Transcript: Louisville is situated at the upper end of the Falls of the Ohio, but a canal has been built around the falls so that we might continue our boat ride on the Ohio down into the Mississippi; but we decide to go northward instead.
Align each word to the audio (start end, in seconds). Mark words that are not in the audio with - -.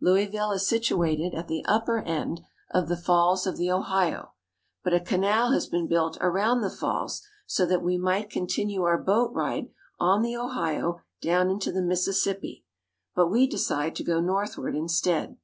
Louisville 0.00 0.50
is 0.52 0.66
situated 0.66 1.34
at 1.34 1.46
the 1.46 1.62
upper 1.68 1.98
end 1.98 2.40
of 2.70 2.88
the 2.88 2.96
Falls 2.96 3.46
of 3.46 3.58
the 3.58 3.70
Ohio, 3.70 4.32
but 4.82 4.94
a 4.94 4.98
canal 5.00 5.52
has 5.52 5.66
been 5.66 5.86
built 5.86 6.16
around 6.22 6.62
the 6.62 6.70
falls 6.70 7.20
so 7.46 7.66
that 7.66 7.82
we 7.82 7.98
might 7.98 8.30
continue 8.30 8.84
our 8.84 8.96
boat 8.96 9.30
ride 9.34 9.68
on 10.00 10.22
the 10.22 10.38
Ohio 10.38 11.02
down 11.20 11.50
into 11.50 11.70
the 11.70 11.82
Mississippi; 11.82 12.64
but 13.14 13.26
we 13.30 13.46
decide 13.46 13.94
to 13.96 14.04
go 14.04 14.20
northward 14.20 14.74
instead. 14.74 15.36